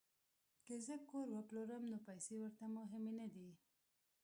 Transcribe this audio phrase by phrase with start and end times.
[0.65, 3.49] که زه کور وپلورم نو پیسې ورته مهمې نه دي